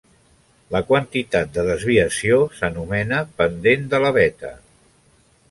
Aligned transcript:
La 0.75 0.79
quantitat 0.91 1.51
de 1.57 1.65
desviació 1.67 2.39
s'anomena 2.61 3.21
pendent 3.43 3.87
de 3.93 4.01
la 4.07 4.13
veta. 4.19 4.53